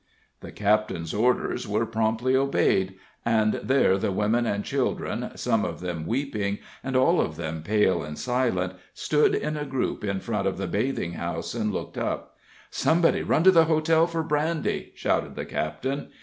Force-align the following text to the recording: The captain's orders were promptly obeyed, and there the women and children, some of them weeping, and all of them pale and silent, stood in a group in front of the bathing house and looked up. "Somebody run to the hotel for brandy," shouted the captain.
The 0.39 0.51
captain's 0.51 1.13
orders 1.13 1.67
were 1.67 1.85
promptly 1.85 2.35
obeyed, 2.35 2.95
and 3.23 3.53
there 3.61 3.99
the 3.99 4.11
women 4.11 4.47
and 4.47 4.65
children, 4.65 5.29
some 5.35 5.63
of 5.63 5.79
them 5.79 6.07
weeping, 6.07 6.57
and 6.83 6.95
all 6.95 7.21
of 7.21 7.35
them 7.35 7.61
pale 7.61 8.01
and 8.01 8.17
silent, 8.17 8.73
stood 8.95 9.35
in 9.35 9.55
a 9.55 9.63
group 9.63 10.03
in 10.03 10.19
front 10.19 10.47
of 10.47 10.57
the 10.57 10.65
bathing 10.65 11.13
house 11.13 11.53
and 11.53 11.71
looked 11.71 11.99
up. 11.99 12.35
"Somebody 12.71 13.21
run 13.21 13.43
to 13.43 13.51
the 13.51 13.65
hotel 13.65 14.07
for 14.07 14.23
brandy," 14.23 14.91
shouted 14.95 15.35
the 15.35 15.45
captain. 15.45 16.07